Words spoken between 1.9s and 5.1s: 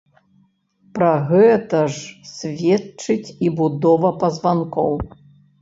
ж сведчыць і будова пазванкоў.